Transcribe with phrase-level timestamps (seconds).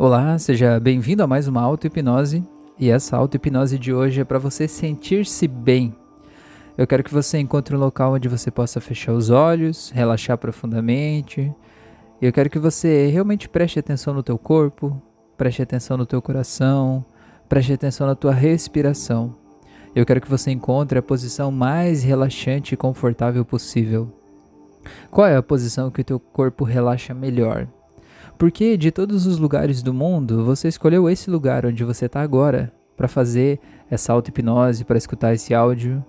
[0.00, 2.44] Olá, seja bem-vindo a mais uma auto-hipnose.
[2.78, 5.92] E essa auto-hipnose de hoje é para você sentir-se bem.
[6.76, 11.52] Eu quero que você encontre um local onde você possa fechar os olhos, relaxar profundamente.
[12.22, 15.02] Eu quero que você realmente preste atenção no teu corpo,
[15.36, 17.04] preste atenção no teu coração,
[17.48, 19.34] preste atenção na tua respiração.
[19.96, 24.12] Eu quero que você encontre a posição mais relaxante e confortável possível.
[25.10, 27.66] Qual é a posição que o teu corpo relaxa melhor?
[28.38, 32.72] Porque de todos os lugares do mundo, você escolheu esse lugar onde você está agora
[32.96, 33.58] para fazer
[33.90, 36.04] essa auto-hipnose, para escutar esse áudio.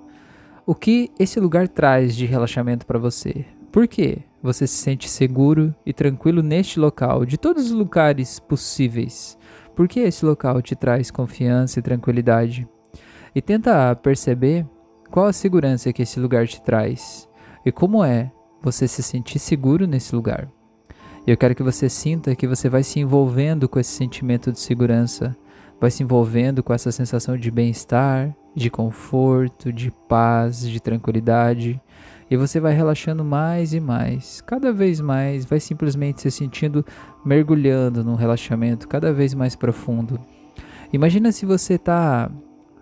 [0.63, 3.44] O que esse lugar traz de relaxamento para você?
[3.71, 4.20] Por quê?
[4.44, 9.35] Você se sente seguro e tranquilo neste local, de todos os lugares possíveis.
[9.76, 12.68] Por que esse local te traz confiança e tranquilidade?
[13.34, 14.68] E tenta perceber
[15.09, 17.27] qual a segurança que esse lugar te traz
[17.66, 20.48] e como é você se sentir seguro nesse lugar.
[21.26, 24.60] E eu quero que você sinta que você vai se envolvendo com esse sentimento de
[24.60, 25.36] segurança,
[25.80, 31.80] vai se envolvendo com essa sensação de bem-estar, de conforto, de paz, de tranquilidade.
[32.30, 36.85] E você vai relaxando mais e mais, cada vez mais, vai simplesmente se sentindo
[37.26, 40.20] mergulhando num relaxamento cada vez mais profundo.
[40.91, 42.30] Imagina se você está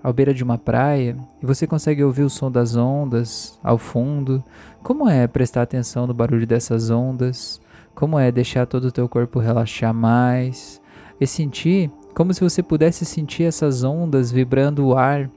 [0.04, 4.44] à beira de uma praia e você consegue ouvir o som das ondas ao fundo.
[4.84, 7.62] Como é prestar atenção no barulho dessas ondas?
[7.98, 10.80] Como é deixar todo o teu corpo relaxar mais
[11.20, 15.32] e sentir como se você pudesse sentir essas ondas vibrando o ar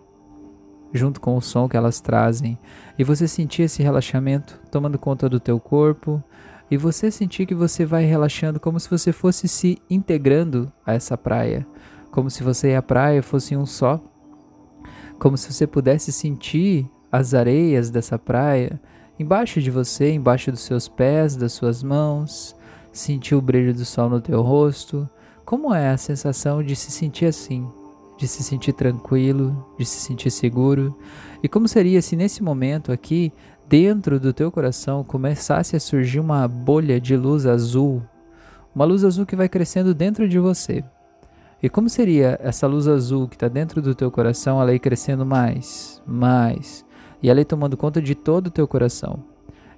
[0.92, 2.58] junto com o som que elas trazem
[2.98, 6.22] e você sentir esse relaxamento tomando conta do teu corpo
[6.70, 11.17] e você sentir que você vai relaxando como se você fosse se integrando a essa
[11.17, 11.67] praia,
[12.11, 13.98] como se você e a praia fossem um só,
[15.19, 18.78] como se você pudesse sentir as areias dessa praia
[19.20, 22.56] embaixo de você, embaixo dos seus pés, das suas mãos,
[22.90, 25.06] sentir o brilho do sol no teu rosto.
[25.44, 27.68] Como é a sensação de se sentir assim?
[28.16, 30.96] De se sentir tranquilo, de se sentir seguro?
[31.42, 33.30] E como seria se nesse momento aqui,
[33.68, 38.02] dentro do teu coração, começasse a surgir uma bolha de luz azul?
[38.74, 40.83] Uma luz azul que vai crescendo dentro de você.
[41.62, 45.27] E como seria essa luz azul que está dentro do teu coração, ela ir crescendo
[45.27, 46.86] mais, mais,
[47.23, 49.23] e ela tomando conta de todo o teu coração.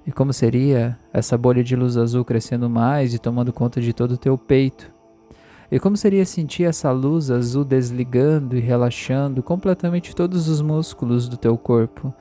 [0.06, 4.12] E como seria essa bolha de luz azul crescendo mais e tomando conta de todo
[4.12, 4.90] o teu peito?
[5.70, 11.36] E como seria sentir essa luz azul desligando e relaxando completamente todos os músculos do
[11.36, 12.12] teu corpo,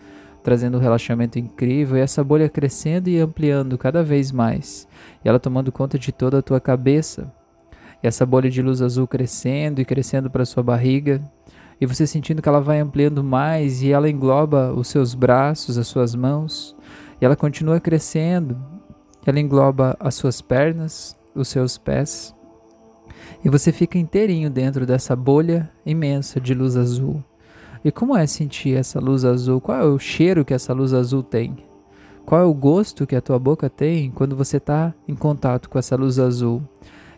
[0.42, 4.88] trazendo um relaxamento incrível e essa bolha crescendo e ampliando cada vez mais,
[5.24, 7.32] e ela tomando conta de toda a tua cabeça.
[8.02, 11.22] E essa bolha de luz azul crescendo e crescendo para sua barriga,
[11.82, 15.88] e você sentindo que ela vai ampliando mais e ela engloba os seus braços, as
[15.88, 16.76] suas mãos,
[17.20, 18.56] e ela continua crescendo.
[19.26, 22.36] Ela engloba as suas pernas, os seus pés.
[23.44, 27.24] E você fica inteirinho dentro dessa bolha imensa de luz azul.
[27.84, 29.60] E como é sentir essa luz azul?
[29.60, 31.58] Qual é o cheiro que essa luz azul tem?
[32.24, 35.80] Qual é o gosto que a tua boca tem quando você está em contato com
[35.80, 36.62] essa luz azul?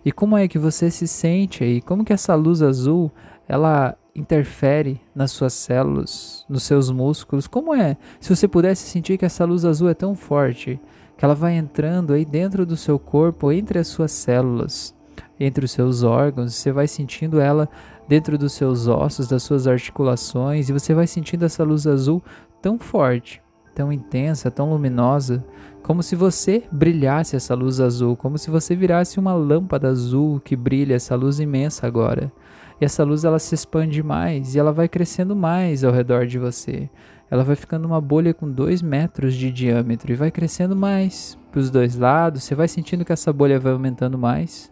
[0.06, 1.82] E como é que você se sente aí?
[1.82, 3.12] Como que essa luz azul
[3.48, 7.48] ela interfere nas suas células, nos seus músculos.
[7.48, 7.98] Como é?
[8.20, 10.80] Se você pudesse sentir que essa luz azul é tão forte
[11.18, 14.96] que ela vai entrando aí dentro do seu corpo, entre as suas células,
[15.40, 17.70] entre os seus órgãos, você vai sentindo ela
[18.08, 22.22] dentro dos seus ossos, das suas articulações, e você vai sentindo essa luz azul
[22.62, 23.42] tão forte,
[23.74, 25.44] tão intensa, tão luminosa,
[25.82, 30.56] como se você brilhasse essa luz azul, como se você virasse uma lâmpada azul que
[30.56, 32.32] brilha essa luz imensa agora.
[32.80, 36.38] E essa luz ela se expande mais e ela vai crescendo mais ao redor de
[36.38, 36.90] você.
[37.30, 41.60] Ela vai ficando uma bolha com 2 metros de diâmetro e vai crescendo mais para
[41.60, 42.44] os dois lados.
[42.44, 44.72] Você vai sentindo que essa bolha vai aumentando mais.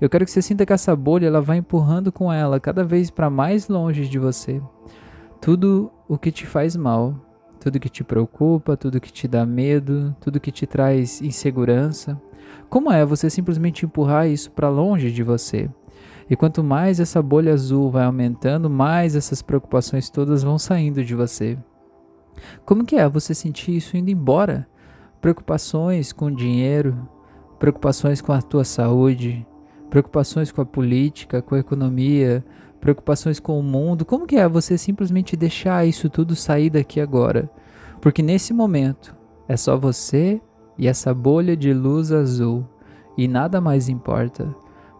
[0.00, 3.10] Eu quero que você sinta que essa bolha ela vai empurrando com ela cada vez
[3.10, 4.60] para mais longe de você.
[5.40, 7.14] Tudo o que te faz mal,
[7.60, 12.20] tudo que te preocupa, tudo que te dá medo, tudo que te traz insegurança.
[12.68, 15.70] Como é você simplesmente empurrar isso para longe de você?
[16.28, 21.14] E quanto mais essa bolha azul vai aumentando, mais essas preocupações todas vão saindo de
[21.14, 21.58] você.
[22.64, 24.66] Como que é você sentir isso indo embora?
[25.20, 27.08] Preocupações com dinheiro,
[27.58, 29.46] preocupações com a tua saúde,
[29.90, 32.44] preocupações com a política, com a economia,
[32.80, 34.04] preocupações com o mundo.
[34.04, 37.50] Como que é você simplesmente deixar isso tudo sair daqui agora?
[38.00, 39.14] Porque nesse momento
[39.46, 40.40] é só você
[40.76, 42.66] e essa bolha de luz azul
[43.16, 44.52] e nada mais importa.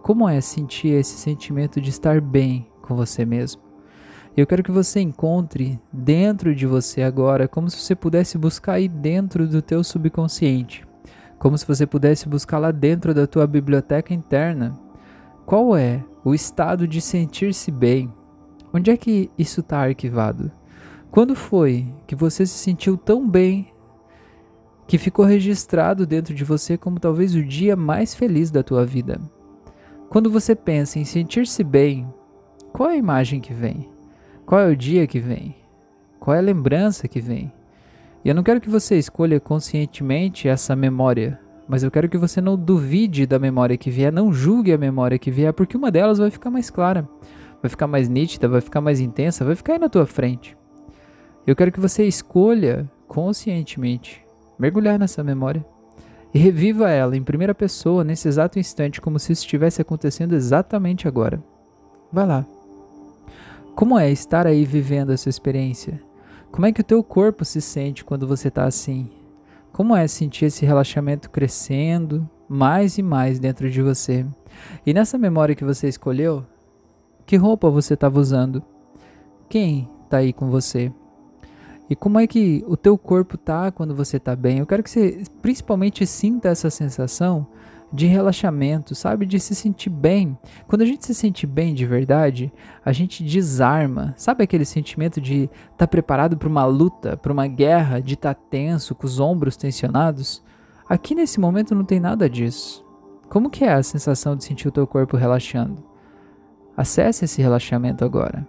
[0.03, 3.63] Como é sentir esse sentimento de estar bem com você mesmo?
[4.37, 8.89] Eu quero que você encontre dentro de você agora, como se você pudesse buscar aí
[8.89, 10.85] dentro do teu subconsciente,
[11.39, 14.77] como se você pudesse buscar lá dentro da tua biblioteca interna,
[15.47, 18.13] qual é o estado de sentir-se bem?
[18.73, 20.51] Onde é que isso está arquivado?
[21.13, 23.73] Quando foi que você se sentiu tão bem
[24.89, 29.21] que ficou registrado dentro de você como talvez o dia mais feliz da tua vida?
[30.12, 32.06] Quando você pensa em sentir-se bem,
[32.70, 33.88] qual é a imagem que vem?
[34.44, 35.56] Qual é o dia que vem?
[36.20, 37.50] Qual é a lembrança que vem?
[38.23, 42.43] E eu não quero que você escolha conscientemente essa memória, mas eu quero que você
[42.43, 46.19] não duvide da memória que vier, não julgue a memória que vier, porque uma delas
[46.19, 47.08] vai ficar mais clara,
[47.62, 50.55] vai ficar mais nítida, vai ficar mais intensa, vai ficar aí na tua frente.
[51.47, 54.23] Eu quero que você escolha conscientemente
[54.58, 55.65] mergulhar nessa memória
[56.34, 61.43] e reviva ela em primeira pessoa nesse exato instante, como se estivesse acontecendo exatamente agora.
[62.12, 62.46] Vai lá.
[63.75, 66.00] Como é estar aí vivendo essa experiência?
[66.50, 69.11] Como é que o teu corpo se sente quando você está assim?
[69.73, 74.26] Como é sentir esse relaxamento crescendo mais e mais dentro de você?
[74.84, 76.44] E nessa memória que você escolheu,
[77.25, 78.62] que roupa você estava usando?
[79.49, 80.93] Quem está aí com você?
[81.93, 84.61] E como é que o teu corpo tá quando você está bem?
[84.61, 87.47] Eu quero que você principalmente sinta essa sensação
[87.93, 89.27] de relaxamento, sabe?
[89.27, 90.39] De se sentir bem.
[90.67, 92.50] Quando a gente se sente bem de verdade,
[92.83, 94.15] a gente desarma.
[94.17, 98.33] Sabe aquele sentimento de estar tá preparado para uma luta, para uma guerra, de estar
[98.33, 100.43] tá tenso, com os ombros tensionados?
[100.89, 102.83] Aqui nesse momento não tem nada disso.
[103.29, 105.85] Como que é a sensação de sentir o teu corpo relaxando?
[106.75, 108.49] Acesse esse relaxamento agora.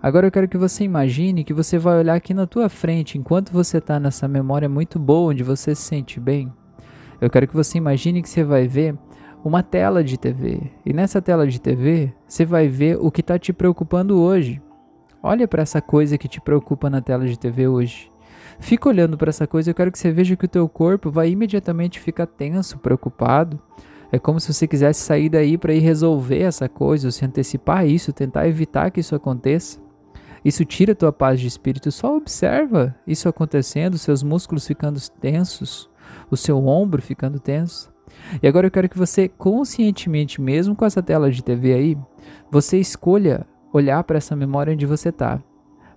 [0.00, 3.52] Agora eu quero que você imagine que você vai olhar aqui na tua frente enquanto
[3.52, 6.52] você está nessa memória muito boa onde você se sente bem.
[7.20, 8.96] Eu quero que você imagine que você vai ver
[9.44, 10.70] uma tela de TV.
[10.86, 14.62] E nessa tela de TV, você vai ver o que está te preocupando hoje.
[15.20, 18.12] Olha para essa coisa que te preocupa na tela de TV hoje.
[18.60, 21.30] Fica olhando para essa coisa, eu quero que você veja que o teu corpo vai
[21.30, 23.60] imediatamente ficar tenso, preocupado.
[24.12, 27.84] É como se você quisesse sair daí para ir resolver essa coisa, ou se antecipar
[27.86, 29.87] isso, tentar evitar que isso aconteça.
[30.44, 31.90] Isso tira a tua paz de espírito.
[31.90, 35.90] Só observa isso acontecendo, seus músculos ficando tensos,
[36.30, 37.92] o seu ombro ficando tenso.
[38.42, 41.98] E agora eu quero que você conscientemente, mesmo com essa tela de TV aí,
[42.50, 45.42] você escolha olhar para essa memória onde você está.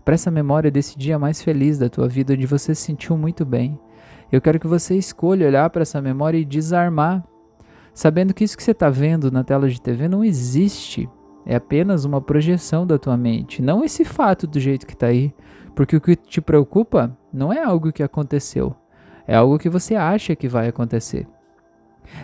[0.03, 3.45] Para essa memória desse dia mais feliz da tua vida, onde você se sentiu muito
[3.45, 3.79] bem.
[4.31, 7.23] Eu quero que você escolha olhar para essa memória e desarmar,
[7.93, 11.09] sabendo que isso que você está vendo na tela de TV não existe.
[11.45, 15.33] É apenas uma projeção da tua mente, não esse fato do jeito que está aí.
[15.75, 18.75] Porque o que te preocupa não é algo que aconteceu,
[19.25, 21.27] é algo que você acha que vai acontecer.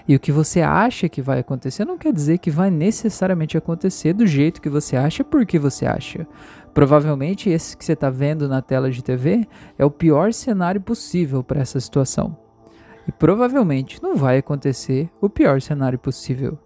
[0.08, 4.14] E o que você acha que vai acontecer não quer dizer que vai necessariamente acontecer
[4.14, 6.28] do jeito que você acha, porque você acha.
[6.74, 9.48] Provavelmente esse que você está vendo na tela de TV
[9.78, 12.38] é o pior cenário possível para essa situação.
[13.08, 16.60] E provavelmente não vai acontecer o pior cenário possível.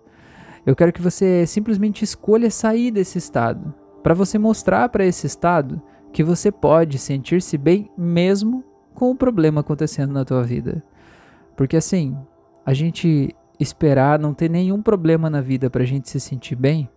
[0.66, 3.74] Eu quero que você simplesmente escolha sair desse estado,
[4.04, 5.82] para você mostrar para esse estado
[6.14, 8.64] que você pode sentir-se bem mesmo
[8.94, 10.84] com o problema acontecendo na tua vida.
[11.56, 12.16] Porque assim,
[12.66, 16.90] a gente esperar não ter nenhum problema na vida para a gente se sentir bem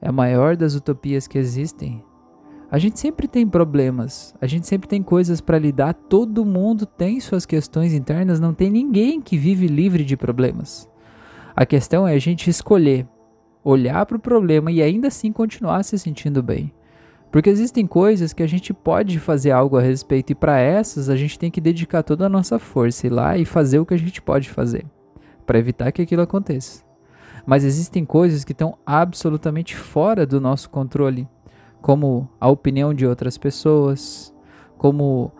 [0.00, 2.04] é a maior das utopias que existem.
[2.70, 7.20] A gente sempre tem problemas, a gente sempre tem coisas para lidar, todo mundo tem
[7.20, 10.90] suas questões internas, não tem ninguém que vive livre de problemas.
[11.54, 13.06] A questão é a gente escolher
[13.64, 16.72] olhar para o problema e ainda assim continuar se sentindo bem.
[17.30, 21.16] Porque existem coisas que a gente pode fazer algo a respeito e para essas a
[21.16, 23.98] gente tem que dedicar toda a nossa força ir lá e fazer o que a
[23.98, 24.84] gente pode fazer
[25.46, 26.84] para evitar que aquilo aconteça.
[27.46, 31.28] Mas existem coisas que estão absolutamente fora do nosso controle,
[31.80, 34.32] como a opinião de outras pessoas,
[34.76, 35.32] como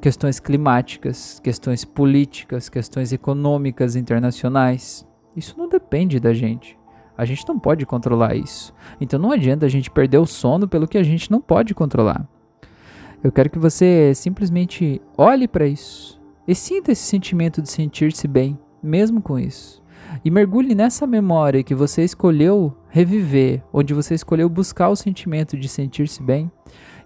[0.00, 5.06] questões climáticas, questões políticas, questões econômicas internacionais.
[5.36, 6.78] Isso não depende da gente.
[7.16, 8.74] A gente não pode controlar isso.
[9.00, 12.26] Então não adianta a gente perder o sono pelo que a gente não pode controlar.
[13.22, 18.58] Eu quero que você simplesmente olhe para isso e sinta esse sentimento de sentir-se bem,
[18.82, 19.82] mesmo com isso.
[20.24, 25.68] E mergulhe nessa memória que você escolheu reviver, onde você escolheu buscar o sentimento de
[25.68, 26.50] sentir-se bem.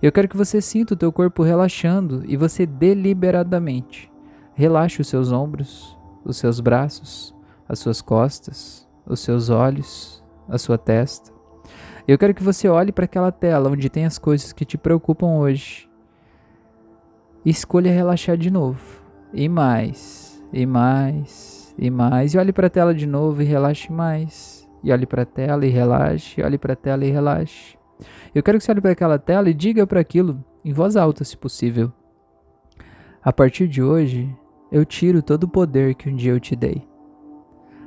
[0.02, 4.11] Eu quero que você sinta o teu corpo relaxando e você deliberadamente
[4.54, 7.32] relaxe os seus ombros, os seus braços,
[7.68, 11.30] as suas costas, os seus olhos, a sua testa.
[12.06, 15.37] Eu quero que você olhe para aquela tela onde tem as coisas que te preocupam
[15.38, 15.88] hoje.
[17.44, 18.80] E escolha relaxar de novo.
[19.32, 22.32] E mais, e mais, e mais.
[22.32, 24.66] E olhe para a tela de novo e relaxe mais.
[24.82, 26.40] E olhe para a tela e relaxe.
[26.40, 27.76] E olhe para a tela e relaxe.
[28.34, 31.25] Eu quero que você olhe para aquela tela e diga para aquilo em voz alta,
[31.25, 31.92] se possível.
[33.22, 34.34] A partir de hoje,
[34.72, 36.88] eu tiro todo o poder que um dia eu te dei.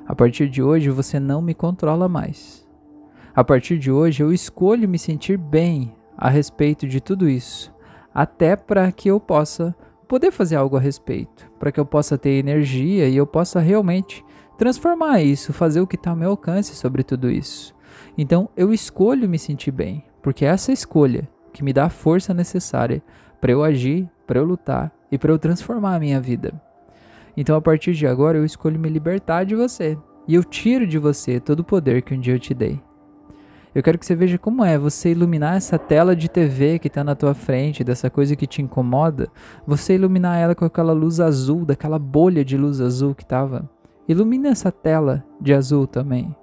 [0.05, 2.67] A partir de hoje você não me controla mais.
[3.33, 7.73] A partir de hoje eu escolho me sentir bem a respeito de tudo isso,
[8.13, 9.75] até para que eu possa
[10.07, 14.25] poder fazer algo a respeito, para que eu possa ter energia e eu possa realmente
[14.57, 17.73] transformar isso, fazer o que está ao meu alcance sobre tudo isso.
[18.17, 22.33] Então eu escolho me sentir bem, porque é essa escolha que me dá a força
[22.33, 23.01] necessária
[23.39, 26.53] para eu agir, para eu lutar e para eu transformar a minha vida.
[27.35, 29.97] Então a partir de agora eu escolho me libertar de você
[30.27, 32.81] e eu tiro de você todo o poder que um dia eu te dei.
[33.73, 37.05] Eu quero que você veja como é você iluminar essa tela de TV que está
[37.05, 39.29] na tua frente, dessa coisa que te incomoda,
[39.65, 43.69] você iluminar ela com aquela luz azul, daquela bolha de luz azul que estava.
[44.09, 46.35] Ilumina essa tela de azul também.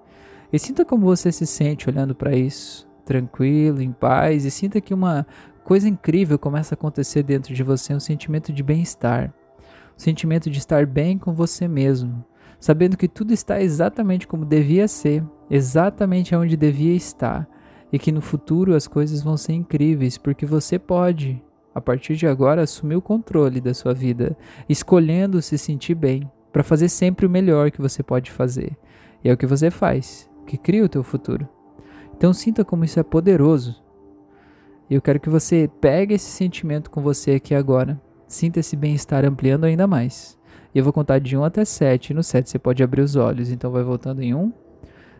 [0.50, 4.94] E sinta como você se sente olhando para isso, tranquilo, em paz, e sinta que
[4.94, 5.26] uma
[5.64, 9.34] coisa incrível começa a acontecer dentro de você, um sentimento de bem-estar,
[9.98, 12.24] sentimento de estar bem com você mesmo,
[12.58, 17.46] sabendo que tudo está exatamente como devia ser, exatamente onde devia estar,
[17.92, 21.42] e que no futuro as coisas vão ser incríveis, porque você pode,
[21.74, 24.36] a partir de agora, assumir o controle da sua vida,
[24.68, 28.74] escolhendo se sentir bem, para fazer sempre o melhor que você pode fazer.
[29.22, 31.46] E é o que você faz que cria o teu futuro.
[32.16, 33.76] Então sinta como isso é poderoso.
[34.88, 38.00] E eu quero que você pegue esse sentimento com você aqui agora.
[38.28, 40.38] Sinta esse bem-estar ampliando ainda mais.
[40.74, 42.10] E eu vou contar de 1 até 7.
[42.10, 43.50] E no 7 você pode abrir os olhos.
[43.50, 44.52] Então vai voltando em 1,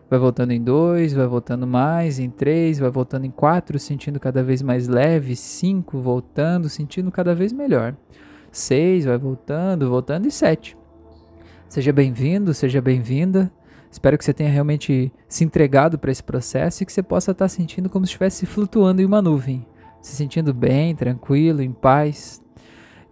[0.07, 4.43] vai voltando em 2, vai voltando mais, em 3, vai voltando em 4, sentindo cada
[4.43, 5.35] vez mais leve.
[5.35, 7.95] 5, voltando, sentindo cada vez melhor.
[8.51, 10.27] 6, vai voltando, voltando.
[10.27, 10.77] E 7.
[11.67, 13.51] Seja bem-vindo, seja bem-vinda.
[13.91, 17.49] Espero que você tenha realmente se entregado para esse processo e que você possa estar
[17.49, 19.65] sentindo como se estivesse flutuando em uma nuvem,
[19.99, 22.39] se sentindo bem, tranquilo, em paz.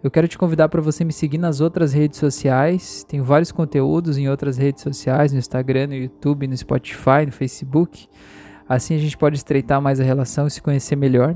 [0.02, 3.02] Eu quero te convidar para você me seguir nas outras redes sociais.
[3.02, 8.06] Tenho vários conteúdos em outras redes sociais, no Instagram, no YouTube, no Spotify, no Facebook.
[8.68, 11.34] Assim a gente pode estreitar mais a relação e se conhecer melhor.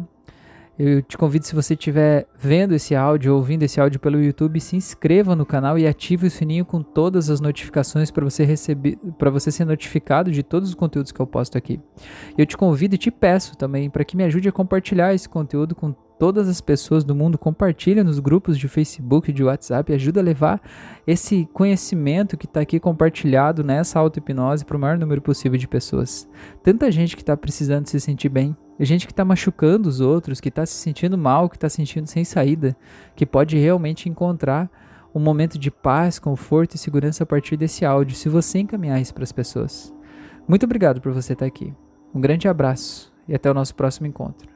[0.78, 4.74] Eu te convido, se você estiver vendo esse áudio, ouvindo esse áudio pelo YouTube, se
[4.74, 9.28] inscreva no canal e ative o sininho com todas as notificações para você receber, para
[9.28, 11.78] você ser notificado de todos os conteúdos que eu posto aqui.
[12.38, 15.74] Eu te convido e te peço também para que me ajude a compartilhar esse conteúdo
[15.74, 20.22] com todas as pessoas do mundo, compartilha nos grupos de Facebook, de WhatsApp, ajuda a
[20.22, 20.62] levar
[21.04, 26.28] esse conhecimento que está aqui compartilhado nessa auto-hipnose para o maior número possível de pessoas.
[26.62, 30.48] Tanta gente que está precisando se sentir bem, gente que está machucando os outros, que
[30.48, 32.76] está se sentindo mal, que está se sentindo sem saída,
[33.16, 34.70] que pode realmente encontrar
[35.12, 39.12] um momento de paz, conforto e segurança a partir desse áudio, se você encaminhar isso
[39.12, 39.92] para as pessoas.
[40.46, 41.74] Muito obrigado por você estar tá aqui.
[42.14, 44.51] Um grande abraço e até o nosso próximo encontro.